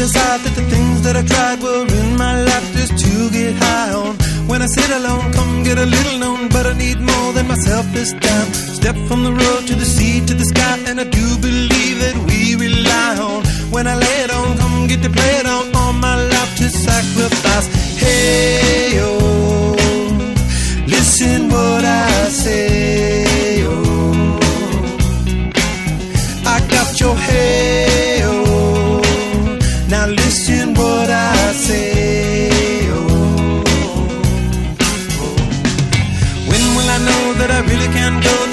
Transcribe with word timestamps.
decide 0.00 0.40
that 0.40 0.54
the 0.56 0.66
things 0.74 1.02
that 1.02 1.14
I 1.14 1.22
tried 1.32 1.60
were 1.60 1.84
in 2.00 2.16
my 2.16 2.34
life 2.50 2.68
just 2.72 2.94
to 3.04 3.12
get 3.36 3.52
high 3.64 3.92
on. 3.92 4.16
When 4.50 4.62
I 4.62 4.66
sit 4.66 4.90
alone, 4.98 5.26
come 5.32 5.62
get 5.62 5.76
a 5.76 5.84
little 5.84 6.16
known, 6.18 6.48
but 6.48 6.64
I 6.66 6.72
need 6.84 6.98
more 7.12 7.30
than 7.36 7.46
myself 7.46 7.84
this 7.92 8.12
time. 8.28 8.48
Step 8.80 8.96
from 9.08 9.20
the 9.28 9.34
road 9.42 9.62
to 9.68 9.74
the 9.82 9.84
sea 9.84 10.24
to 10.24 10.34
the 10.40 10.46
sky, 10.52 10.76
and 10.88 10.96
I 11.04 11.04
do 11.04 11.26
believe 11.48 11.96
that 12.04 12.16
we 12.28 12.40
rely 12.66 13.12
on. 13.28 13.40
When 13.74 13.86
I 13.86 13.94
lay 14.04 14.18
it 14.24 14.30
on, 14.40 14.56
come 14.56 14.86
get 14.86 15.02
to 15.02 15.10
play 15.10 15.39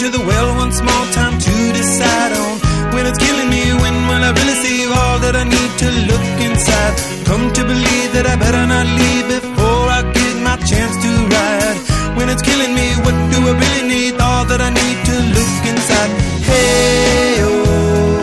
the 0.10 0.20
well 0.20 0.56
once 0.56 0.82
more? 0.82 1.06
Time 1.12 1.38
to 1.38 1.56
decide 1.74 2.32
on 2.34 2.54
when 2.94 3.06
it's 3.06 3.18
killing 3.18 3.50
me. 3.50 3.74
When 3.84 3.96
will 4.08 4.24
I 4.24 4.32
really 4.40 4.58
see 4.64 4.86
all 4.88 5.20
that 5.20 5.36
I 5.36 5.44
need 5.44 5.72
to 5.84 5.90
look 6.10 6.28
inside? 6.48 6.94
Come 7.26 7.52
to 7.58 7.62
believe 7.64 8.10
that 8.16 8.26
I 8.26 8.36
better 8.36 8.66
not 8.66 8.88
leave 9.00 9.28
before 9.36 9.86
I 9.98 10.02
get 10.18 10.34
my 10.50 10.58
chance 10.72 10.96
to 11.04 11.12
ride. 11.36 11.78
When 12.18 12.30
it's 12.30 12.42
killing 12.42 12.74
me, 12.74 12.88
what 13.04 13.16
do 13.32 13.38
I 13.52 13.54
really 13.64 13.84
need? 13.94 14.14
All 14.20 14.46
that 14.46 14.62
I 14.62 14.72
need 14.82 14.98
to 15.10 15.16
look 15.36 15.62
inside. 15.72 16.12
Hey, 16.50 17.42
oh, 17.44 18.22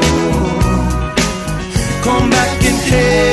Come 2.03 2.29
back 2.29 2.51
and 2.69 2.79
hey, 2.91 3.32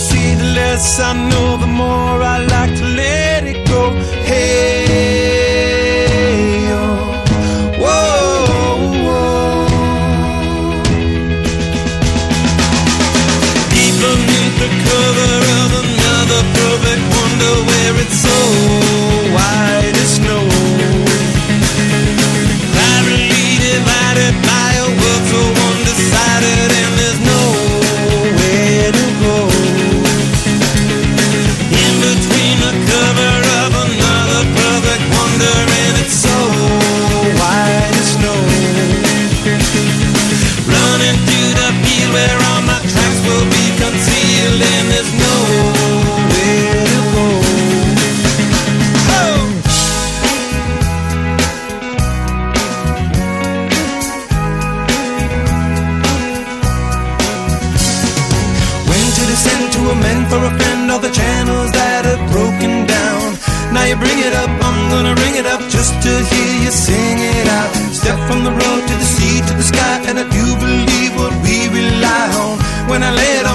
see, 0.00 0.34
the 0.34 0.48
less 0.60 0.98
I 0.98 1.12
know, 1.28 1.56
the 1.58 1.66
more 1.66 2.18
I 2.34 2.38
like 2.54 2.59
you 63.90 63.96
bring 63.98 64.20
it 64.22 64.34
up, 64.34 64.50
I'm 64.62 64.78
gonna 64.94 65.14
ring 65.18 65.34
it 65.34 65.46
up 65.46 65.58
just 65.66 65.98
to 66.06 66.12
hear 66.30 66.52
you 66.62 66.70
sing 66.70 67.18
it 67.18 67.48
out. 67.58 67.70
Step 67.90 68.18
from 68.30 68.44
the 68.46 68.54
road 68.54 68.82
to 68.86 68.94
the 69.02 69.08
sea 69.16 69.42
to 69.50 69.54
the 69.58 69.66
sky, 69.66 69.98
and 70.06 70.16
I 70.22 70.26
do 70.30 70.46
believe 70.62 71.12
what 71.18 71.34
we 71.42 71.66
rely 71.74 72.26
on. 72.38 72.54
When 72.86 73.02
I 73.02 73.10
lay 73.10 73.32
it 73.42 73.46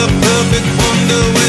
another 0.00 0.20
perfect 0.20 0.66
wonder 0.78 1.39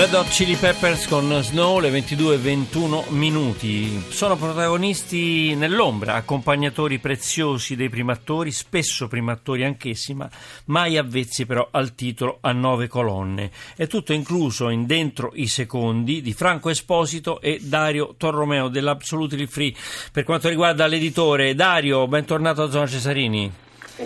Red 0.00 0.14
Hot 0.14 0.28
Chili 0.30 0.56
Peppers 0.56 1.06
con 1.08 1.42
Snow, 1.42 1.78
le 1.78 1.90
22.21 1.90 3.10
minuti. 3.10 4.02
Sono 4.08 4.34
protagonisti 4.34 5.54
nell'ombra, 5.54 6.14
accompagnatori 6.14 6.98
preziosi 6.98 7.76
dei 7.76 7.90
primi 7.90 8.10
attori, 8.10 8.50
spesso 8.50 9.08
primi 9.08 9.30
attori 9.30 9.62
anch'essi, 9.62 10.14
ma 10.14 10.26
mai 10.66 10.96
avvezzi 10.96 11.44
però 11.44 11.68
al 11.70 11.94
titolo 11.94 12.38
a 12.40 12.52
nove 12.52 12.88
colonne. 12.88 13.50
È 13.76 13.86
tutto 13.86 14.14
incluso 14.14 14.70
in 14.70 14.86
Dentro 14.86 15.32
i 15.34 15.48
secondi 15.48 16.22
di 16.22 16.32
Franco 16.32 16.70
Esposito 16.70 17.38
e 17.42 17.58
Dario 17.60 18.14
Torromeo 18.16 18.68
dell'Absolutely 18.68 19.44
Free. 19.44 19.74
Per 20.10 20.24
quanto 20.24 20.48
riguarda 20.48 20.86
l'editore, 20.86 21.54
Dario, 21.54 22.08
bentornato 22.08 22.62
a 22.62 22.70
Zona 22.70 22.86
Cesarini. 22.86 23.52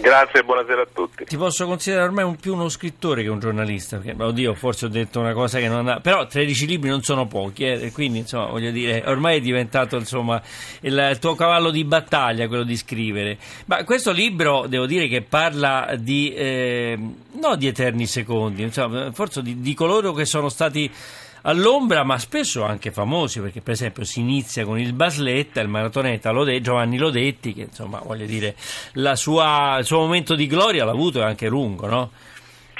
Grazie 0.00 0.41
e 0.41 0.43
buonasera 0.43 0.82
a 0.82 0.87
tutti. 0.93 1.25
Ti 1.25 1.37
posso 1.37 1.67
considerare 1.67 2.06
ormai 2.06 2.25
un, 2.25 2.37
più 2.37 2.52
uno 2.55 2.69
scrittore 2.69 3.23
che 3.23 3.29
un 3.29 3.38
giornalista, 3.38 3.99
perché, 3.99 4.20
oddio, 4.20 4.55
forse 4.55 4.87
ho 4.87 4.88
detto 4.88 5.20
una 5.20 5.32
cosa 5.32 5.58
che 5.58 5.69
non 5.69 5.79
andava, 5.79 6.00
però 6.00 6.26
13 6.26 6.67
libri 6.67 6.88
non 6.88 7.02
sono 7.02 7.26
pochi, 7.26 7.64
eh, 7.64 7.93
quindi 7.93 8.19
insomma, 8.19 8.46
voglio 8.46 8.70
dire, 8.70 9.05
ormai 9.06 9.38
è 9.38 9.41
diventato 9.41 9.96
insomma 9.96 10.43
il, 10.81 11.08
il 11.11 11.19
tuo 11.19 11.35
cavallo 11.35 11.70
di 11.70 11.85
battaglia 11.85 12.49
quello 12.49 12.64
di 12.64 12.76
scrivere. 12.76 13.38
Ma 13.67 13.85
questo 13.85 14.11
libro, 14.11 14.67
devo 14.67 14.87
dire 14.87 15.06
che 15.06 15.23
parla 15.23 15.94
di, 15.96 16.35
eh, 16.35 16.99
no 17.31 17.56
di 17.56 17.67
eterni 17.67 18.06
secondi, 18.06 18.62
insomma, 18.62 19.12
forse 19.12 19.43
di, 19.43 19.61
di 19.61 19.75
coloro 19.75 20.12
che 20.12 20.25
sono 20.25 20.49
stati 20.49 20.91
all'ombra, 21.46 22.05
ma 22.05 22.19
spesso 22.19 22.64
anche 22.64 22.91
famosi, 22.91 23.41
perché 23.41 23.61
per 23.61 23.73
esempio 23.73 24.05
si 24.05 24.20
inizia 24.20 24.64
con 24.64 24.79
il 24.79 24.93
Basletta, 24.93 25.61
il 25.61 25.69
maratoneta 25.69 26.31
Lode, 26.31 26.61
Giovanni 26.61 26.99
Lodetti, 26.99 27.52
che 27.55 27.62
insomma 27.62 28.00
voglio 28.00 28.26
dire, 28.26 28.55
sua, 29.14 29.76
il 29.79 29.85
suo 29.85 30.00
momento 30.00 30.35
di 30.35 30.46
gloria 30.46 30.85
l'ha 30.85 30.93
avuto 30.93 31.23
anche 31.23 31.49
lungo, 31.49 31.87
no? 31.87 32.11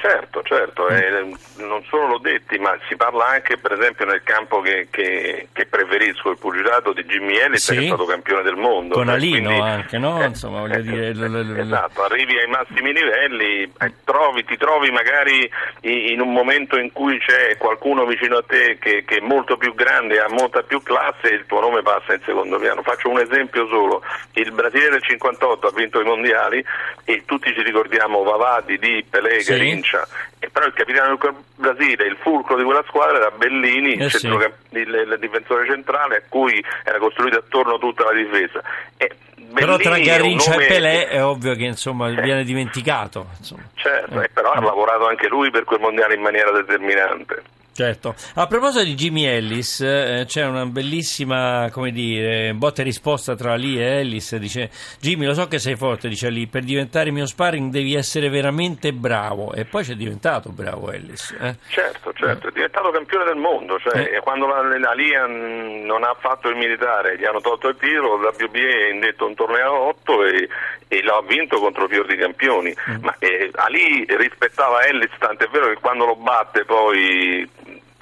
Certo, 0.05 0.43
certo, 0.43 0.89
eh, 0.89 1.35
non 1.57 1.83
solo 1.89 2.07
l'ho 2.09 2.19
detti, 2.19 2.59
ma 2.59 2.77
si 2.89 2.95
parla 2.95 3.27
anche 3.29 3.57
per 3.57 3.73
esempio 3.73 4.05
nel 4.05 4.23
campo 4.23 4.61
che, 4.61 4.89
che, 4.91 5.49
che 5.51 5.65
preferisco, 5.65 6.31
il 6.31 6.37
pugilato 6.39 6.93
di 6.93 7.05
Jimmy 7.05 7.37
Ellis 7.39 7.65
Sì. 7.65 7.75
che 7.75 7.83
è 7.83 7.87
stato 7.87 8.05
campione 8.05 8.43
del 8.43 8.57
mondo. 8.57 8.95
Con 8.97 9.07
cioè, 9.07 9.15
Alino 9.15 9.49
quindi- 9.49 9.61
anche, 9.67 9.97
no? 9.99 10.21
eh, 10.23 10.27
Insomma, 10.27 10.61
voglio 10.61 10.75
eh, 10.79 10.83
dire, 10.83 11.61
Esatto, 11.63 12.03
arrivi 12.05 12.37
ai 12.39 12.49
massimi 12.49 12.93
livelli, 12.93 13.63
eh, 13.63 13.93
trovi- 14.05 14.45
ti 14.45 14.59
trovi 14.59 14.91
magari 14.91 15.51
in 15.81 16.21
un 16.21 16.33
momento 16.33 16.79
in 16.79 16.93
cui 16.93 17.19
c'è 17.21 17.57
qualcuno 17.57 18.05
vicino 18.05 18.37
a 18.39 18.45
te 18.47 18.77
che, 18.79 19.05
che 19.07 19.17
è 19.17 19.21
molto 19.21 19.57
più 19.57 19.75
grande, 19.75 20.21
ha 20.21 20.29
molta 20.29 20.63
più 20.63 20.83
classe 20.83 21.31
e 21.31 21.35
il 21.35 21.47
tuo 21.47 21.61
nome 21.61 21.81
passa 21.83 22.13
in 22.13 22.21
secondo 22.27 22.59
piano. 22.59 22.83
Faccio 22.83 23.09
un 23.09 23.21
esempio 23.21 23.67
solo, 23.69 24.03
il 24.35 24.53
Brasile 24.53 24.91
del 24.91 25.03
58 25.03 25.67
ha 25.67 25.73
vinto 25.75 26.01
i 26.01 26.05
mondiali 26.05 26.63
e 27.05 27.23
tutti 27.25 27.53
ci 27.55 27.63
ricordiamo 27.63 28.23
Vavadi, 28.23 28.79
Di, 28.79 29.03
Pelé, 29.09 29.41
Sì. 29.41 29.53
Garincia, 29.95 30.09
e 30.39 30.51
però 30.51 30.67
il 30.67 30.73
capitano 30.75 31.17
del 31.17 31.35
Brasile, 31.57 32.07
il 32.07 32.17
fulcro 32.21 32.57
di 32.57 32.65
quella 32.65 32.83
squadra 32.87 33.17
era 33.17 33.31
Bellini, 33.31 33.95
Eh 33.95 34.05
il, 34.05 34.11
sì. 34.11 34.27
il- 34.27 34.49
il 34.71 35.17
difensore 35.21 35.67
centrale 35.67 36.17
a 36.17 36.23
cui 36.29 36.63
era 36.85 36.99
costruita 36.99 37.39
attorno 37.39 37.79
tutta 37.79 38.05
la 38.05 38.13
difesa. 38.13 38.63
E 38.97 39.11
Però 39.53 39.77
tra 39.77 39.99
Garrincia 39.99 40.51
nome- 40.53 40.65
e 40.65 40.69
Pelé 40.69 41.09
è 41.09 41.25
ovvio 41.25 41.55
che 41.55 41.65
insomma 41.65 42.09
viene 42.09 42.45
dimenticato. 42.45 43.29
insomma. 43.39 43.63
Certo, 43.75 44.21
Eh. 44.21 44.25
e 44.25 44.29
però 44.31 44.51
ha 44.53 44.61
lavorato 44.61 45.07
anche 45.07 45.29
lui 45.29 45.51
per 45.51 45.65
quel 45.65 45.81
mondiale 45.81 46.15
in 46.15 46.21
maniera 46.23 46.51
determinante. 46.51 47.43
Certo. 47.75 48.15
A 48.35 48.47
proposito 48.47 48.85
di 48.85 48.95
Jimmy 48.95 49.25
Ellis, 49.25 49.81
eh, 49.81 50.25
c'è 50.29 50.45
una 50.47 50.65
bellissima, 50.67 51.69
come 51.73 51.91
dire, 51.91 52.53
botta 52.55 52.83
e 52.83 52.85
risposta 52.85 53.35
tra 53.35 53.57
Lee 53.57 53.81
e 53.81 53.99
Ellis. 54.01 54.37
Dice: 54.37 54.71
Jimmy, 55.01 55.27
lo 55.27 55.35
so 55.35 55.49
che 55.49 55.59
sei 55.59 55.75
forte, 55.75 56.09
dice 56.09 56.31
Lee, 56.31 56.47
per 56.47 56.63
diventare 56.63 57.11
mio 57.11 57.27
sparring 57.27 57.73
devi 57.73 57.95
essere 57.97 58.29
veramente 58.29 58.93
bravo. 58.93 59.53
E 59.55 59.65
poi 59.65 59.83
c'è 59.83 59.95
diventato 59.95 60.51
bravo 60.51 60.93
Ellis. 60.93 61.35
eh. 61.41 61.57
Certo, 61.69 62.13
certo, 62.13 62.47
è 62.49 62.53
diventato 62.53 62.91
campione 62.91 63.25
del 63.25 63.37
mondo, 63.37 63.77
cioè, 63.81 63.99
Eh. 64.15 64.21
quando 64.21 64.47
la, 64.47 64.63
la 64.79 64.93
Lian 64.93 65.83
non 65.85 66.05
ha 66.05 66.15
fatto 66.19 66.49
il 66.49 66.57
militare, 66.57 67.19
gli 67.19 67.25
hanno 67.25 67.41
tolto 67.41 67.69
il 67.69 67.77
titolo, 67.77 68.21
la 68.21 68.33
WBA 68.39 68.85
ha 68.87 68.93
indetto 68.93 69.27
un 69.27 69.35
torneo 69.35 69.67
a 69.75 69.79
8 69.81 70.25
e, 70.27 70.49
e 70.87 71.03
l'ha 71.03 71.21
vinto 71.27 71.59
contro 71.59 71.89
fior 71.89 72.07
di 72.07 72.15
campioni. 72.17 72.73
Ma 73.01 73.15
eh, 73.19 73.51
Ali 73.55 74.07
rispettava 74.17 74.85
Ellis, 74.87 75.11
tant'è 75.19 75.49
vero 75.49 75.69
che 75.71 75.81
quando 75.81 76.05
lo 76.07 76.15
batte 76.15 76.65
poi 76.65 77.49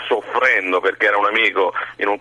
soffrendo 0.07 0.81
perché 0.81 1.07
era 1.07 1.19
un 1.19 1.27
amico 1.27 1.73
in 1.97 2.09
un 2.09 2.19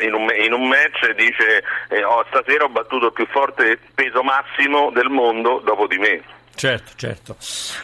in 0.00 0.14
un, 0.14 0.28
in 0.38 0.52
un 0.52 0.68
match 0.68 1.10
dice 1.14 1.62
eh, 1.88 2.04
"Oh, 2.04 2.24
stasera 2.28 2.64
ho 2.64 2.68
battuto 2.68 3.06
il 3.06 3.12
più 3.12 3.26
forte 3.26 3.78
peso 3.94 4.22
massimo 4.22 4.90
del 4.90 5.08
mondo 5.08 5.60
dopo 5.64 5.86
di 5.86 5.98
me. 5.98 6.22
Certo, 6.54 6.92
certo. 6.96 7.36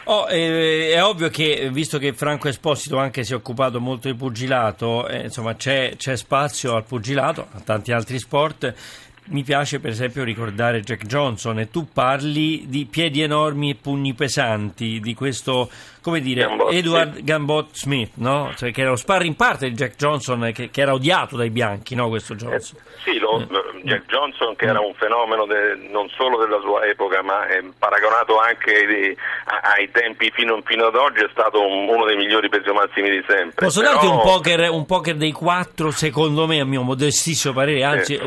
Oh, 0.05 0.29
eh, 0.29 0.93
è 0.93 1.03
ovvio 1.03 1.31
che, 1.31 1.71
visto 1.73 1.99
che 1.99 2.13
Franco 2.13 2.49
Esposito 2.49 2.99
anche 2.99 3.25
si 3.25 3.33
è 3.33 3.37
occupato 3.37 3.81
molto 3.81 4.09
di 4.09 4.15
pugilato, 4.15 5.09
eh, 5.09 5.23
insomma 5.23 5.57
c'è, 5.57 5.95
c'è 5.97 6.17
spazio 6.17 6.75
al 6.75 6.85
pugilato, 6.85 7.49
a 7.51 7.61
tanti 7.61 7.93
altri 7.93 8.19
sport. 8.19 8.75
Mi 9.31 9.43
piace 9.43 9.79
per 9.79 9.91
esempio 9.91 10.25
ricordare 10.25 10.81
Jack 10.81 11.05
Johnson 11.05 11.59
e 11.59 11.71
tu 11.71 11.87
parli 11.93 12.65
di 12.69 12.87
piedi 12.87 13.21
enormi 13.21 13.71
e 13.71 13.75
pugni 13.75 14.15
pesanti, 14.15 15.01
di 15.01 15.13
questo, 15.15 15.69
come 16.01 16.21
dire, 16.21 16.43
Gambot, 16.47 16.73
Edward 16.73 17.15
sì. 17.17 17.25
Gambot 17.25 17.69
Smith, 17.73 18.13
no? 18.15 18.53
Cioè, 18.57 18.73
che 18.73 18.81
era 18.81 18.91
lo 18.91 18.97
sparring 18.97 19.35
parte 19.37 19.69
di 19.69 19.75
Jack 19.75 19.97
Johnson, 19.97 20.47
eh, 20.47 20.53
che, 20.53 20.71
che 20.71 20.81
era 20.81 20.95
odiato 20.95 21.37
dai 21.37 21.51
bianchi, 21.51 21.95
no? 21.95 22.09
Questo 22.09 22.35
Johnson. 22.37 22.81
Sì, 23.05 23.19
lo- 23.19 23.47
Jack 23.85 24.07
Johnson 24.07 24.57
che 24.57 24.65
era 24.67 24.81
un 24.81 24.93
fenomeno 24.95 25.45
de- 25.47 25.89
non 25.91 26.09
solo 26.11 26.39
della 26.39 26.61
sua 26.61 26.85
epoca 26.87 27.23
ma 27.23 27.47
è 27.47 27.63
paragonato 27.79 28.39
anche 28.41 28.87
di- 28.87 29.17
ai 29.63 29.91
tempi 29.93 30.31
fino, 30.35 30.61
fino 30.65 30.87
ad 30.87 30.95
oggi 30.95 31.21
è 31.23 31.29
stato 31.31 31.61
un- 31.61 31.87
uno 31.89 32.05
dei 32.07 32.17
migliori 32.17 32.49
peso 32.49 32.73
massimi 32.73 33.11
di 33.11 33.23
sempre. 33.29 33.67
Posso 33.67 33.81
Però- 33.81 33.93
darti 33.93 34.07
un 34.07 34.21
poker, 34.23 34.71
un 34.71 34.87
poker 34.87 35.17
dei 35.17 35.33
quattro, 35.33 35.91
secondo 35.91 36.47
me, 36.47 36.61
a 36.61 36.65
mio 36.65 36.83
modestissimo 36.83 37.53
parere, 37.55 37.85
anzi, 37.85 38.17
Sì. 38.17 38.27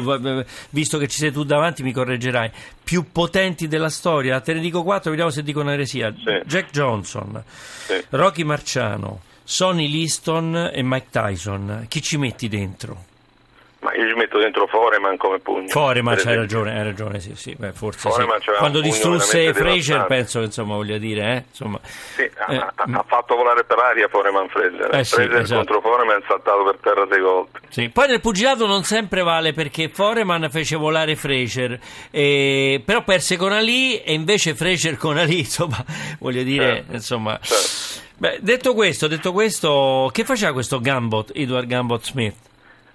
Visto 0.92 0.98
che 0.98 1.08
ci 1.08 1.18
sei 1.20 1.32
tu 1.32 1.44
davanti, 1.44 1.84
mi 1.84 1.94
correggerai, 1.94 2.52
più 2.84 3.12
potenti 3.12 3.68
della 3.68 3.90
storia. 3.90 4.42
Te 4.42 4.54
ne 4.54 4.60
dico 4.60 4.84
quattro, 4.84 5.10
vediamo 5.12 5.32
se 5.32 5.44
dico 5.44 5.62
un'eresia. 5.62 6.14
Sì. 6.14 6.42
Jack 6.46 6.72
Johnson, 6.72 7.42
Sì. 7.86 8.04
Rocky 8.10 8.44
Marciano, 8.44 9.22
Sonny 9.44 9.90
Liston 9.90 10.70
e 10.74 10.82
Mike 10.84 11.08
Tyson. 11.10 11.86
Chi 11.88 12.02
ci 12.02 12.18
metti 12.18 12.48
dentro? 12.50 13.06
Ma 13.80 13.94
io 13.96 14.08
ci 14.10 14.16
dentro 14.42 14.68
Foreman 14.68 15.18
come 15.18 15.40
pugno. 15.40 15.68
Foreman, 15.68 16.16
c'hai 16.18 16.36
ragione, 16.36 16.78
hai 16.78 16.84
ragione, 16.84 17.20
sì, 17.20 17.36
sì, 17.36 17.56
beh, 17.58 17.72
forse 17.72 18.10
Foreman 18.10 18.40
sì. 18.42 18.50
Quando 18.58 18.82
distrusse 18.82 19.52
devastante. 19.52 20.06
penso, 20.08 20.42
insomma, 20.42 20.76
voglio 20.76 20.98
dire, 20.98 21.32
eh, 21.36 21.44
insomma... 21.50 21.80
Sì, 21.84 22.30
ha, 22.38 22.54
Eh, 22.54 22.58
ha- 22.58 22.74
ha 22.76 23.06
fatto 23.08 23.36
volare 23.36 23.64
per 23.64 23.78
aria 23.78 24.08
Foreman 24.08 24.48
Fraser. 24.50 24.90
Eh 24.94 25.04
sì, 25.04 25.16
Fraser 25.16 25.42
esatto. 25.42 25.56
contro 25.66 25.82
Foreman 25.82 26.20
è 26.20 26.24
saltato 26.28 26.64
per 26.64 26.78
terra 26.82 27.08
sei 27.10 27.22
volte. 27.22 27.60
Sì. 27.70 27.90
Poi 27.90 28.08
nel 28.08 28.20
pugilato 28.22 28.66
non 28.66 28.84
sempre 28.84 29.22
vale 29.24 29.54
perché 29.54 29.90
Foreman 29.90 30.50
fece 30.50 30.76
volare 30.76 31.16
Fraser, 31.16 31.80
eh, 32.10 32.82
però 32.84 33.04
perse 33.04 33.38
con 33.38 33.52
Ali 33.52 34.02
e 34.02 34.14
invece 34.14 34.56
Fraser 34.56 34.98
con 34.98 35.18
Ali, 35.18 35.40
insomma, 35.40 35.84
voglio 36.20 36.44
dire, 36.44 36.76
Certo, 36.76 36.94
insomma. 36.94 37.40
certo. 37.42 38.00
Beh, 38.18 38.38
detto 38.42 38.74
questo, 38.76 39.08
detto 39.08 39.32
questo, 39.32 40.10
che 40.14 40.24
faceva 40.24 40.54
questo 40.54 40.80
Gambot, 40.80 41.32
Edward 41.34 41.66
Gambot 41.68 42.04
Smith? 42.04 42.36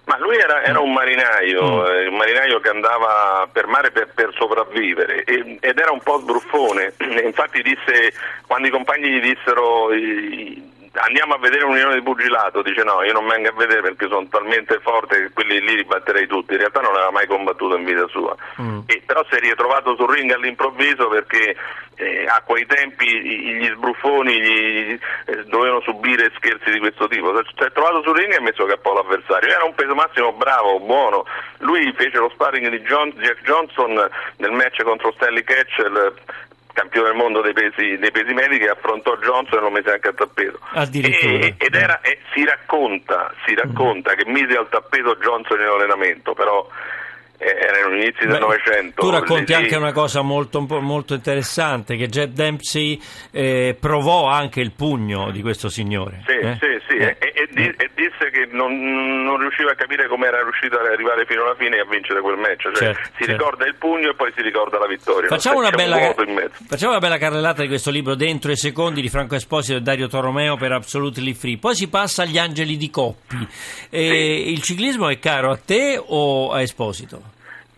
Ma 0.07 0.17
lui 0.19 0.37
era, 0.37 0.63
era 0.63 0.79
un 0.79 0.93
marinaio, 0.93 1.83
Mm. 1.83 1.87
eh, 1.87 2.07
un 2.07 2.17
marinaio 2.17 2.61
che 2.61 2.69
andava 2.69 3.49
per 3.51 3.67
mare 3.67 3.91
per, 3.91 4.09
per 4.15 4.31
sopravvivere 4.37 5.25
e- 5.25 5.59
ed 5.61 5.79
era 5.79 5.91
un 5.91 6.01
po' 6.01 6.21
sbruffone. 6.21 6.95
Infatti 7.25 7.61
disse, 7.61 8.13
quando 8.47 8.69
i 8.69 8.71
compagni 8.71 9.09
gli 9.11 9.21
dissero 9.35 9.91
andiamo 10.99 11.35
a 11.35 11.39
vedere 11.39 11.65
un'unione 11.65 11.95
di 11.95 12.03
pugilato, 12.03 12.63
dice 12.63 12.83
no, 12.83 13.03
io 13.03 13.13
non 13.13 13.27
vengo 13.27 13.49
a 13.49 13.53
vedere 13.53 13.81
perché 13.83 14.09
sono 14.09 14.27
talmente 14.29 14.79
forte 14.81 15.23
che 15.23 15.31
quelli 15.33 15.61
lì 15.61 15.77
li 15.77 15.85
batterei 15.85 16.27
tutti. 16.27 16.53
In 16.53 16.59
realtà 16.59 16.81
non 16.81 16.95
aveva 16.95 17.11
mai 17.11 17.27
combattuto 17.27 17.77
in 17.77 17.85
vita 17.85 18.07
sua. 18.09 18.35
Mm. 18.61 18.81
E 18.87 19.03
però 19.05 19.25
si 19.29 19.37
è 19.37 19.41
ritrovato 19.41 19.95
sul 19.97 20.11
ring 20.11 20.31
all'improvviso 20.33 21.09
perché 21.09 21.57
eh, 21.97 22.27
a 22.27 22.43
quei 22.45 22.67
tempi 22.67 23.07
gli 23.07 23.67
sbruffoni 23.67 24.41
gli, 24.41 24.99
eh, 25.27 25.45
dovevano 25.45 25.81
subire 25.81 26.33
scherzi 26.37 26.71
di 26.71 26.79
questo 26.79 27.09
tipo. 27.09 27.35
Si 27.37 27.65
è 27.65 27.73
trovato 27.73 28.03
sul 28.03 28.17
ring 28.17 28.33
e 28.33 28.37
ha 28.37 28.41
messo 28.41 28.65
capo 28.65 28.93
all'avversario. 28.93 29.49
Era 29.49 29.65
un 29.65 29.75
peso 29.75 29.95
massimo 29.95 30.33
bravo, 30.33 30.81
buono. 30.81 31.25
Lui 31.59 31.93
fece 31.97 32.19
lo 32.19 32.31
sparring 32.31 32.69
di 32.69 32.81
John- 32.83 33.15
Jack 33.17 33.43
Johnson 33.43 34.11
nel 34.37 34.51
match 34.51 34.83
contro 34.83 35.13
Stanley 35.13 35.45
Ketchel 35.45 36.15
campione 36.77 37.09
del 37.09 37.17
mondo 37.17 37.41
dei 37.41 37.55
pesi, 37.55 37.97
dei 37.97 38.11
pesi 38.11 38.35
medi 38.35 38.59
che 38.59 38.69
affrontò 38.69 39.17
Johnson 39.17 39.59
e 39.59 39.63
lo 39.63 39.71
mise 39.71 39.91
anche 39.91 40.09
a 40.09 40.13
tappeto 40.13 40.61
Addirittura. 40.75 41.47
E- 41.47 41.55
ed 41.57 41.75
era, 41.75 42.01
e 42.03 42.19
si 42.35 42.45
racconta, 42.45 43.33
si 43.47 43.55
racconta 43.55 44.13
che 44.15 44.29
mise 44.29 44.57
al 44.57 44.69
tappeto 44.69 45.17
Johnson 45.17 45.61
in 45.61 45.67
allenamento 45.67 46.35
però 46.35 46.69
eh, 46.69 47.06
erano 47.39 47.95
gli 47.95 48.01
inizi 48.03 48.27
del 48.27 48.39
Novecento 48.41 49.01
Tu 49.03 49.11
racconti 49.11 49.53
anche 49.55 49.77
una 49.77 49.93
cosa 49.93 50.23
molto, 50.23 50.59
un 50.59 50.67
molto 50.85 51.15
interessante, 51.15 51.97
che 51.97 52.09
Jeb 52.09 52.33
Dempsey 52.33 53.01
eh, 53.31 53.77
provò 53.79 54.27
anche 54.29 54.61
il 54.61 54.73
pugno 54.73 55.31
di 55.31 55.43
questo 55.43 55.69
signore. 55.69 56.23
Sì, 56.27 56.33
eh? 56.39 56.57
sì, 56.61 56.81
sì, 56.89 56.97
Eh. 56.97 57.17
e, 57.19 57.33
e 57.35 57.49
di- 57.51 57.75
e 57.77 57.91
disse 57.95 58.31
che 58.31 58.49
non, 58.51 58.73
non 59.25 59.39
riusciva 59.39 59.73
a 59.73 59.75
capire 59.75 60.09
come 60.09 60.27
era 60.27 60.43
riuscito 60.43 60.79
ad 60.79 60.87
arrivare 60.87 61.25
fino 61.27 61.43
alla 61.43 61.55
fine 61.57 61.77
e 61.77 61.81
a 61.81 61.85
vincere 61.89 62.21
quel 62.21 62.37
match. 62.37 62.63
Cioè, 62.63 62.75
Certo, 62.75 63.01
si 63.17 63.25
certo. 63.25 63.33
ricorda 63.33 63.67
il 63.67 63.75
pugno 63.77 64.11
e 64.11 64.15
poi 64.15 64.33
si 64.35 64.43
ricorda 64.43 64.79
la 64.79 64.87
vittoria. 64.87 65.29
Facciamo 65.29 65.59
una, 65.59 65.69
un 65.69 65.75
bella, 65.77 65.97
mezzo. 65.97 66.51
facciamo 66.67 66.93
una 66.93 67.01
bella 67.01 67.19
carrellata 67.19 67.63
di 67.63 67.69
questo 67.69 67.91
libro 67.91 68.15
Dentro 68.15 68.51
i 68.51 68.57
secondi 68.57 69.01
di 69.01 69.09
Franco 69.09 69.35
Esposito 69.35 69.79
e 69.79 69.81
Dario 69.83 70.09
Toromeo 70.09 70.57
per 70.57 70.73
Absolutely 70.73 71.35
Free. 71.35 71.59
Poi 71.59 71.75
si 71.75 71.89
passa 71.89 72.23
agli 72.23 72.39
angeli 72.39 72.77
di 72.77 72.91
Coppi. 72.91 73.47
E 73.91 74.51
Il 74.51 74.63
ciclismo 74.63 75.09
è 75.09 75.19
caro 75.19 75.51
a 75.51 75.57
te 75.59 76.01
o 76.05 76.53
a 76.53 76.61
Esposito? 76.63 77.26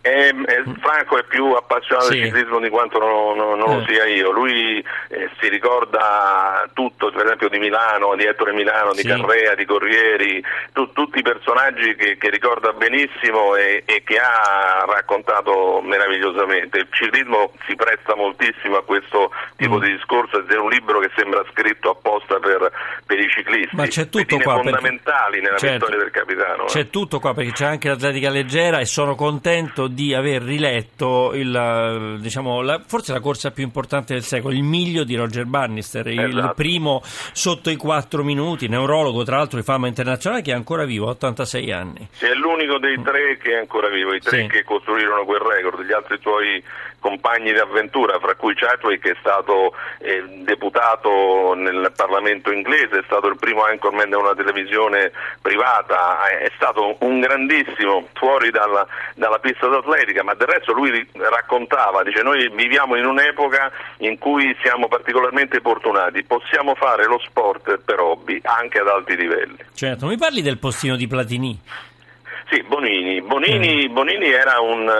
Eh, 0.01 0.29
eh, 0.29 0.63
Franco 0.79 1.17
è 1.17 1.23
più 1.25 1.51
appassionato 1.51 2.05
Sì. 2.07 2.19
del 2.19 2.27
ciclismo 2.29 2.59
di 2.59 2.69
quanto 2.69 2.99
non, 2.99 3.35
non- 3.35 3.57
non 3.59 3.75
lo 3.75 3.81
Eh. 3.81 3.85
sia 3.87 4.05
io. 4.05 4.31
Lui 4.31 4.79
eh, 5.09 5.29
si 5.41 5.49
ricorda 5.49 6.63
tutto, 6.73 7.11
per 7.11 7.25
esempio 7.25 7.49
di 7.49 7.59
Milano, 7.59 8.15
di 8.15 8.23
Ettore 8.23 8.53
Milano, 8.53 8.93
di 8.93 9.01
Sì. 9.01 9.07
Carrea, 9.07 9.55
di 9.55 9.65
Corrieri, 9.65 10.41
tu- 10.71 10.91
tutti 10.93 11.19
i 11.19 11.21
personaggi 11.21 11.95
che, 11.95 12.17
che 12.17 12.29
ricorda 12.29 12.71
benissimo 12.71 13.55
e, 13.55 13.83
e 13.85 14.03
che 14.05 14.17
ha 14.17 14.85
raccontato 14.87 15.81
meravigliosamente. 15.83 16.77
Il 16.79 16.87
ciclismo 16.91 17.51
si 17.67 17.75
presta 17.75 18.15
moltissimo 18.15 18.77
a 18.77 18.83
questo 18.83 19.31
tipo 19.57 19.75
Mm. 19.75 19.81
di 19.81 19.91
discorso 19.91 20.39
ed 20.39 20.49
è 20.49 20.57
un 20.57 20.69
libro 20.69 20.99
che 20.99 21.09
sembra 21.15 21.43
scritto 21.51 21.89
apposta 21.89 22.39
per, 22.39 22.71
per 23.05 23.19
i 23.19 23.27
ciclisti. 23.29 23.75
Ma 23.75 23.85
c'è 23.87 24.07
tutto 24.07 24.37
qua, 24.37 24.53
perché- 24.55 24.69
fondamentali 24.71 25.41
nella 25.41 25.57
Certo. 25.57 25.73
vittoria 25.87 25.97
del 25.97 26.11
capitano. 26.11 26.63
eh. 26.63 26.67
C'è 26.67 26.89
tutto 26.89 27.19
qua 27.19 27.33
perché 27.33 27.51
c'è 27.51 27.65
anche 27.65 27.89
l'atletica 27.89 28.29
leggera 28.29 28.79
e 28.79 28.85
sono 28.85 29.15
contento 29.15 29.87
di 29.93 30.13
aver 30.13 30.41
riletto 30.41 31.33
il, 31.33 32.17
diciamo, 32.19 32.61
la, 32.61 32.81
forse 32.85 33.13
la 33.13 33.19
corsa 33.19 33.51
più 33.51 33.63
importante 33.63 34.13
del 34.13 34.23
secolo, 34.23 34.53
il 34.53 34.63
miglio 34.63 35.03
di 35.03 35.15
Roger 35.15 35.45
Bannister, 35.45 36.07
esatto. 36.07 36.27
il 36.27 36.51
primo 36.55 37.01
sotto 37.03 37.69
i 37.69 37.75
4 37.75 38.23
minuti, 38.23 38.67
neurologo 38.67 39.23
tra 39.23 39.37
l'altro 39.37 39.57
di 39.57 39.63
fama 39.63 39.87
internazionale 39.87 40.41
che 40.41 40.51
è 40.51 40.55
ancora 40.55 40.85
vivo, 40.85 41.07
86 41.09 41.71
anni. 41.71 42.07
Sì, 42.11 42.25
è 42.25 42.33
l'unico 42.33 42.77
dei 42.77 43.01
tre 43.01 43.37
che 43.37 43.53
è 43.53 43.57
ancora 43.57 43.89
vivo, 43.89 44.13
i 44.13 44.19
tre 44.19 44.43
sì. 44.43 44.47
che 44.47 44.63
costruirono 44.63 45.25
quel 45.25 45.41
record, 45.41 45.83
gli 45.83 45.93
altri 45.93 46.17
suoi 46.21 46.63
compagni 46.99 47.51
di 47.51 47.59
avventura, 47.59 48.19
fra 48.19 48.35
cui 48.35 48.53
Chatwick 48.53 48.99
che 49.01 49.11
è 49.11 49.15
stato 49.19 49.73
eh, 49.99 50.23
deputato 50.43 51.53
nel 51.55 51.91
Parlamento 51.95 52.51
inglese, 52.51 52.99
è 52.99 53.03
stato 53.05 53.27
il 53.27 53.37
primo 53.37 53.63
anchorman 53.63 54.09
di 54.09 54.15
una 54.15 54.35
televisione 54.35 55.11
privata, 55.41 56.27
è 56.27 56.51
stato 56.55 56.97
un 56.99 57.19
grandissimo 57.19 58.07
fuori 58.13 58.51
dalla, 58.51 58.85
dalla 59.15 59.39
pista 59.39 59.67
d'atletica, 59.79 60.23
ma 60.23 60.33
del 60.33 60.47
resto 60.47 60.73
lui 60.73 61.07
raccontava, 61.13 62.03
dice 62.03 62.21
noi 62.21 62.49
viviamo 62.49 62.95
in 62.95 63.05
un'epoca 63.05 63.71
in 63.97 64.17
cui 64.17 64.55
siamo 64.61 64.87
particolarmente 64.87 65.59
fortunati, 65.61 66.23
possiamo 66.23 66.75
fare 66.75 67.05
lo 67.05 67.19
sport 67.19 67.79
per 67.79 67.99
hobby 67.99 68.39
anche 68.43 68.79
ad 68.79 68.87
alti 68.87 69.15
livelli. 69.15 69.57
Certo, 69.73 70.07
mi 70.07 70.17
parli 70.17 70.41
del 70.41 70.57
postino 70.57 70.95
di 70.95 71.07
Platini? 71.07 71.59
Sì, 72.49 72.63
Bonini. 72.63 73.21
Bonini, 73.21 73.87
mm. 73.87 73.93
Bonini 73.93 74.29
era 74.29 74.59
un 74.59 74.91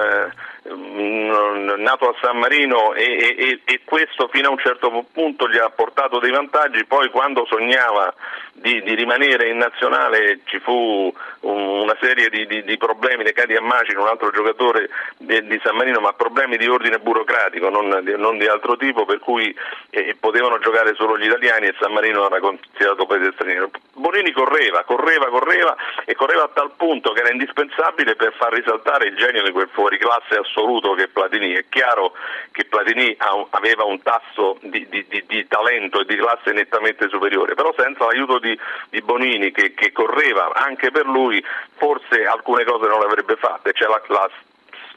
nato 1.79 2.09
a 2.09 2.15
San 2.21 2.37
Marino 2.37 2.93
e, 2.93 3.35
e, 3.37 3.59
e, 3.63 3.81
questo 3.83 4.27
fino 4.27 4.49
a 4.49 4.51
un 4.51 4.59
certo 4.59 5.05
punto 5.11 5.49
gli 5.49 5.57
ha 5.57 5.69
portato 5.69 6.19
dei 6.19 6.31
vantaggi, 6.31 6.85
poi 6.85 7.09
quando 7.09 7.45
sognava 7.45 8.13
di, 8.53 8.81
di 8.83 8.93
rimanere 8.93 9.49
in 9.49 9.57
nazionale 9.57 10.39
ci 10.45 10.59
fu 10.59 11.13
una 11.41 11.95
serie 12.01 12.29
di, 12.29 12.45
di, 12.45 12.63
di 12.63 12.77
problemi 12.77 13.23
legati 13.23 13.55
a 13.55 13.61
Macino, 13.61 14.01
un 14.01 14.07
altro 14.07 14.31
giocatore 14.31 14.89
di, 15.17 15.47
di, 15.47 15.59
San 15.63 15.75
Marino, 15.75 15.99
ma 15.99 16.13
problemi 16.13 16.57
di 16.57 16.67
ordine 16.67 16.99
burocratico, 16.99 17.69
non, 17.69 17.87
non 18.17 18.37
di 18.37 18.47
altro 18.47 18.75
tipo, 18.75 19.05
per 19.05 19.19
cui 19.19 19.55
eh, 19.89 20.15
potevano 20.19 20.59
giocare 20.59 20.93
solo 20.95 21.17
gli 21.17 21.25
italiani 21.25 21.67
e 21.67 21.75
San 21.79 21.93
Marino 21.93 22.25
era 22.25 22.39
considerato 22.39 23.05
paese 23.05 23.31
straniero. 23.33 23.69
Bonini 23.93 24.31
correva, 24.31 24.83
correva, 24.83 25.27
correva 25.27 25.75
e 26.05 26.15
correva 26.15 26.43
a 26.43 26.49
tal 26.53 26.71
punto 26.75 27.11
che 27.11 27.21
era 27.21 27.31
indispensabile 27.31 28.15
per 28.15 28.33
far 28.33 28.53
risaltare 28.53 29.07
il 29.07 29.15
genio 29.15 29.43
di 29.43 29.51
quel 29.51 29.69
fuoriclasse 29.71 30.35
assoluto 30.35 30.93
che 30.93 31.03
è 31.03 31.07
Platini. 31.07 31.53
È 31.53 31.65
chiaro 31.69 32.13
che 32.51 32.65
Platini 32.65 33.15
aveva 33.51 33.85
un 33.85 34.01
tasso 34.01 34.57
di, 34.61 34.87
di, 34.89 35.05
di, 35.07 35.23
di 35.25 35.47
talento 35.47 36.01
e 36.01 36.05
di 36.05 36.15
classe 36.15 36.51
nettamente 36.51 37.07
superiore, 37.09 37.55
però 37.55 37.73
senza 37.77 38.05
l'aiuto 38.05 38.39
di, 38.39 38.57
Bonini 39.01 39.51
che, 39.51 39.73
che 39.73 39.91
correva 39.91 40.51
anche 40.53 40.91
per 40.91 41.05
lui 41.05 41.43
forse 41.77 42.25
alcune 42.25 42.63
cose 42.63 42.87
non 42.87 42.99
le 42.99 43.05
avrebbe 43.05 43.37
fatte. 43.37 43.71
C'è 43.71 43.87
la, 43.87 44.01
la 44.07 44.29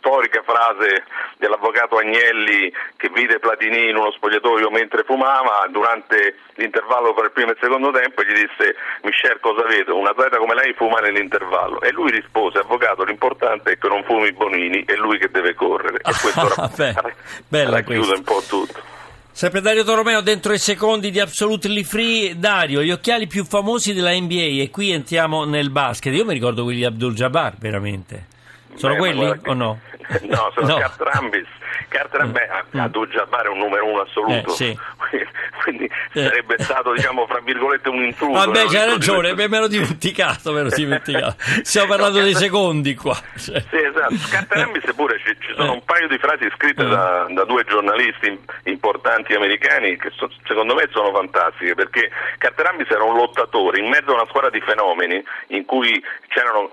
storica 0.02 0.42
frase 0.42 1.04
dell'avvocato 1.38 1.96
Agnelli 1.96 2.72
che 2.96 3.08
vide 3.14 3.38
Platini 3.38 3.88
in 3.88 3.96
uno 3.96 4.10
spogliatoio 4.10 4.68
mentre 4.70 5.04
fumava, 5.04 5.64
durante 5.70 6.36
l'intervallo 6.56 7.14
tra 7.14 7.24
il 7.24 7.30
primo 7.30 7.50
e 7.50 7.52
il 7.52 7.58
secondo 7.62 7.92
tempo 7.92 8.22
gli 8.22 8.34
disse 8.34 8.74
Michel 9.02 9.38
cosa 9.38 9.62
vedo? 9.62 9.96
Un 9.96 10.06
atleta 10.06 10.38
come 10.38 10.54
lei 10.54 10.74
fuma 10.74 10.98
nell'intervallo 10.98 11.80
e 11.80 11.92
lui 11.92 12.10
rispose 12.10 12.58
avvocato 12.58 13.04
l'importante 13.04 13.72
è 13.72 13.78
che 13.78 13.88
non 13.88 14.02
fumi 14.02 14.32
Bonini, 14.32 14.84
è 14.84 14.94
lui 14.96 15.18
che 15.18 15.30
deve 15.30 15.54
correre 15.54 15.98
e 15.98 16.02
questo 16.02 16.50
racchiude 17.70 18.12
un 18.18 18.24
po' 18.24 18.42
tutto. 18.46 18.90
Sempre 19.34 19.62
Dario 19.62 19.82
Toromeo 19.82 20.20
dentro 20.20 20.52
i 20.52 20.58
secondi 20.58 21.10
di 21.10 21.18
Absolutely 21.18 21.84
Free. 21.84 22.38
Dario, 22.38 22.82
gli 22.82 22.90
occhiali 22.90 23.26
più 23.26 23.46
famosi 23.46 23.94
della 23.94 24.12
NBA 24.12 24.60
e 24.60 24.68
qui 24.70 24.90
entriamo 24.90 25.44
nel 25.44 25.70
basket. 25.70 26.12
Io 26.12 26.26
mi 26.26 26.34
ricordo 26.34 26.64
quelli 26.64 26.80
di 26.80 26.84
Abdul 26.84 27.14
Jabbar, 27.14 27.54
veramente. 27.56 28.26
Sono 28.74 28.94
Beh, 28.94 28.98
quelli 28.98 29.40
o 29.44 29.54
no? 29.54 29.80
No, 30.22 30.50
sono 30.54 30.66
no. 30.66 30.76
Cartrambis. 30.76 31.48
Cartrambis 31.88 32.42
mm. 32.74 32.78
a 32.78 32.82
Abdul-Jabbar 32.84 33.46
è 33.46 33.48
un 33.48 33.58
numero 33.58 33.86
uno 33.86 34.00
assoluto. 34.00 34.50
Eh, 34.50 34.54
sì. 34.54 34.78
Quindi 35.62 35.84
eh. 35.84 36.24
sarebbe 36.24 36.56
stato, 36.58 36.92
diciamo, 36.92 37.26
fra 37.26 37.40
virgolette 37.40 37.88
un 37.88 38.02
intruso. 38.02 38.32
Vabbè, 38.32 38.66
c'hai 38.66 38.86
ragione, 38.86 39.34
me 39.34 39.46
l'ho 39.46 39.68
dimenticato, 39.68 40.52
me 40.52 40.62
l'ho 40.62 40.70
dimenticato. 40.70 41.36
Stiamo 41.62 41.88
parlando 41.88 42.18
no, 42.18 42.24
dei 42.24 42.34
secondi 42.34 42.94
qua. 42.94 43.16
Sì, 43.34 43.52
esatto. 43.52 44.14
Cartrambis 44.30 44.92
pure 44.94 45.18
ci, 45.24 45.36
ci 45.40 45.52
sono 45.54 45.72
eh. 45.72 45.74
un 45.74 45.84
paio 45.84 46.08
di 46.08 46.18
frasi 46.18 46.48
scritte 46.54 46.84
da, 46.84 47.26
da, 47.30 47.44
due 47.44 47.64
giornalisti 47.64 48.38
importanti 48.64 49.34
americani 49.34 49.96
che 49.96 50.10
so, 50.14 50.28
secondo 50.44 50.74
me 50.74 50.88
sono 50.90 51.12
fantastiche 51.12 51.74
perché 51.74 52.10
Cartrambis 52.38 52.90
era 52.90 53.04
un 53.04 53.16
lottatore 53.16 53.80
in 53.80 53.88
mezzo 53.88 54.10
a 54.10 54.14
una 54.14 54.26
squadra 54.26 54.50
di 54.50 54.60
fenomeni 54.60 55.22
in 55.48 55.64
cui 55.64 56.02
c'erano 56.28 56.70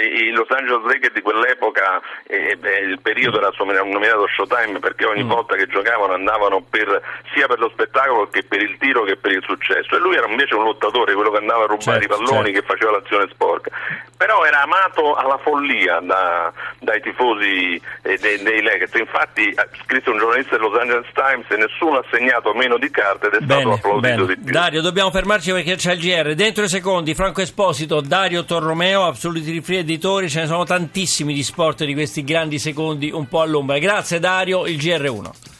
i 0.00 0.30
Los 0.30 0.48
Angeles 0.50 0.84
Lakers 0.84 1.12
di 1.12 1.20
quell'epoca 1.20 2.00
eh, 2.26 2.56
il 2.88 2.98
periodo 3.00 3.38
era 3.38 3.50
nominato 3.84 4.26
Showtime 4.34 4.78
perché 4.78 5.04
ogni 5.04 5.22
mm. 5.22 5.28
volta 5.28 5.54
che 5.56 5.66
giocavano 5.66 6.14
andavano 6.14 6.62
per, 6.62 7.00
sia 7.34 7.46
per 7.46 7.58
lo 7.58 7.68
spettacolo 7.70 8.26
che 8.28 8.42
per 8.42 8.62
il 8.62 8.76
tiro 8.78 9.04
che 9.04 9.16
per 9.16 9.32
il 9.32 9.42
successo 9.42 9.96
e 9.96 9.98
lui 9.98 10.16
era 10.16 10.28
invece 10.28 10.54
un 10.54 10.64
lottatore, 10.64 11.14
quello 11.14 11.30
che 11.30 11.38
andava 11.38 11.64
a 11.64 11.66
rubare 11.66 12.00
certo, 12.00 12.04
i 12.04 12.08
palloni, 12.08 12.52
certo. 12.52 12.60
che 12.60 12.66
faceva 12.66 12.90
l'azione 12.92 13.28
sporca 13.30 13.70
però 14.16 14.44
era 14.44 14.62
amato 14.62 15.14
alla 15.14 15.36
follia 15.38 16.00
da, 16.00 16.52
dai 16.80 17.00
tifosi 17.02 17.80
eh, 18.02 18.18
dei, 18.18 18.42
dei, 18.42 18.62
Lakers 18.62 18.94
infatti 18.94 19.52
ha 19.54 19.68
scritto 19.84 20.10
un 20.10 20.18
giornalista 20.18 20.56
del 20.56 20.66
Los 20.66 20.78
Angeles 20.78 21.06
Times 21.12 21.44
e 21.50 21.56
nessuno 21.56 21.98
ha 21.98 22.04
segnato 22.10 22.54
meno 22.54 22.78
di 22.78 22.90
carte 22.90 23.26
ed 23.26 23.34
è 23.34 23.38
bene, 23.40 23.60
stato 23.60 23.74
applaudito 23.74 24.24
bene. 24.24 24.34
di 24.34 24.42
più 24.42 24.52
Dario 24.52 24.80
dobbiamo 24.80 25.10
fermarci 25.10 25.52
perché 25.52 25.76
c'è 25.76 25.92
il 25.92 26.00
GR 26.00 26.34
dentro 26.34 26.64
i 26.64 26.68
secondi 26.68 27.14
Franco 27.14 27.42
Esposito, 27.42 28.00
Dario 28.00 28.44
Torromeo 28.44 29.04
Absoluti 29.04 29.42
free 29.66 29.78
editori, 29.80 30.30
ce 30.30 30.42
ne 30.42 30.46
sono 30.46 30.62
tantissimi 30.62 31.34
di 31.34 31.42
sport 31.42 31.84
di 31.84 31.92
questi 31.92 32.22
grandi 32.22 32.60
secondi 32.60 33.10
un 33.10 33.26
po' 33.26 33.40
all'ombra. 33.40 33.80
Grazie 33.80 34.20
Dario, 34.20 34.64
il 34.64 34.76
GR1. 34.76 35.55